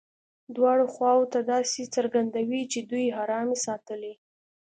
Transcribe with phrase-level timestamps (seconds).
[0.55, 4.13] دواړو خواوو ته داسې څرګندوي چې دوی ارامي ساتلې.